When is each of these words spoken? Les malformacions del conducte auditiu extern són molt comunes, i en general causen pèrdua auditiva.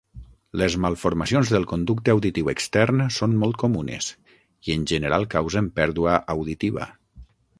Les 0.59 0.75
malformacions 0.85 1.51
del 1.55 1.67
conducte 1.73 2.13
auditiu 2.13 2.49
extern 2.53 3.03
són 3.17 3.37
molt 3.43 3.59
comunes, 3.65 4.09
i 4.71 4.77
en 4.79 4.89
general 4.93 5.29
causen 5.37 5.71
pèrdua 5.81 6.19
auditiva. 6.37 6.89